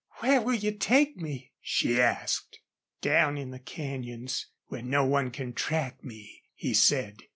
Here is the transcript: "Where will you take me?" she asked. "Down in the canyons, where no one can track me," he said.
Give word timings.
"Where 0.21 0.41
will 0.41 0.55
you 0.55 0.71
take 0.71 1.15
me?" 1.17 1.51
she 1.61 2.01
asked. 2.01 2.57
"Down 3.01 3.37
in 3.37 3.51
the 3.51 3.59
canyons, 3.59 4.47
where 4.65 4.81
no 4.81 5.05
one 5.05 5.29
can 5.29 5.53
track 5.53 6.03
me," 6.03 6.41
he 6.55 6.73
said. 6.73 7.21